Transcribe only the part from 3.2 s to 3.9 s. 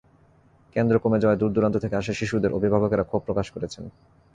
প্রকাশ করেছেন।